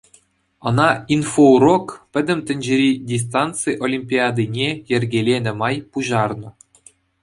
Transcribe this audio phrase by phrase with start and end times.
[0.67, 6.49] Ӑна «Инфоурок» пӗтӗм тӗнчери дистанци олимпиадине йӗркеленӗ май пуҫарнӑ.